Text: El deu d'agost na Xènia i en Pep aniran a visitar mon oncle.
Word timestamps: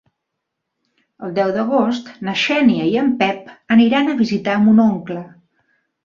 El 1.25 1.33
deu 1.39 1.51
d'agost 1.57 2.07
na 2.27 2.33
Xènia 2.43 2.87
i 2.91 2.95
en 3.01 3.11
Pep 3.19 3.51
aniran 3.75 4.09
a 4.09 4.15
visitar 4.23 4.55
mon 4.63 4.81
oncle. 4.87 5.19